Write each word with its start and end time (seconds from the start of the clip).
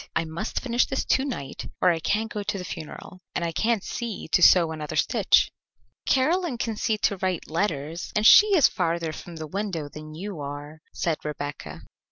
I 0.15 0.25
must 0.25 0.61
finish 0.61 0.87
this 0.87 1.05
to 1.05 1.23
night 1.23 1.69
or 1.79 1.91
I 1.91 1.99
can't 1.99 2.31
go 2.33 2.41
to 2.41 2.57
the 2.57 2.65
funeral, 2.65 3.21
and 3.35 3.45
I 3.45 3.51
can't 3.51 3.83
see 3.83 4.27
to 4.29 4.41
sew 4.41 4.71
another 4.71 4.95
stitch." 4.95 5.51
"Caroline 6.07 6.57
can 6.57 6.75
see 6.75 6.97
to 6.97 7.17
write 7.17 7.47
letters, 7.51 8.11
and 8.15 8.25
she 8.25 8.47
is 8.57 8.67
farther 8.67 9.13
from 9.13 9.35
the 9.35 9.45
window 9.45 9.89
than 9.89 10.15
you 10.15 10.39
are," 10.39 10.81
said 10.91 11.19
Rebecca. 11.23 11.81